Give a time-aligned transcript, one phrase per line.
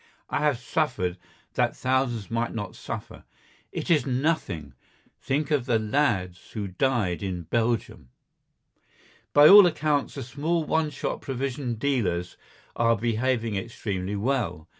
[0.31, 1.19] "I have suffered
[1.53, 3.23] that thousands might not suffer.
[3.71, 4.73] It is nothing.
[5.19, 8.09] Think of the lads who died in Belgium."
[9.31, 12.35] By all accounts, the small one shop provision dealers
[12.75, 14.67] are behaving extremely well.